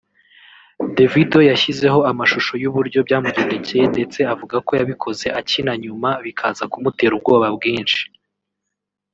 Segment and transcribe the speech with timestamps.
[0.95, 8.01] Davido yashyizeho amashusho y’uburyo byamugendekeye ndetse avuga ko yabikoze akina nyuma bikaza kumutera ubwoba bwinshi